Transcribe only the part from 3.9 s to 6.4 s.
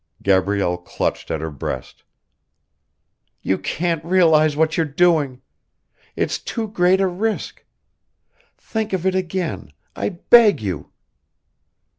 realise what you're doing! It's